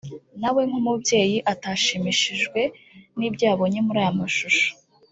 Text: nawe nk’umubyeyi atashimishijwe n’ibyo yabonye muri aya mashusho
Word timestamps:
nawe 0.41 0.61
nk’umubyeyi 0.69 1.37
atashimishijwe 1.53 2.61
n’ibyo 3.17 3.43
yabonye 3.49 3.79
muri 3.85 3.99
aya 4.03 4.17
mashusho 4.19 4.67